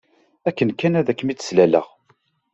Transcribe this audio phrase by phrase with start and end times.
[0.47, 1.87] Akken kan ad kem-id-slaleɣ